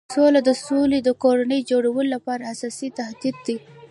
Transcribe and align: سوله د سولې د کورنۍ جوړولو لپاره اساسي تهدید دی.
سوله 0.15 0.41
د 0.49 0.51
سولې 0.65 0.99
د 1.03 1.09
کورنۍ 1.23 1.61
جوړولو 1.71 2.09
لپاره 2.15 2.49
اساسي 2.53 2.89
تهدید 2.99 3.37
دی. 3.45 3.57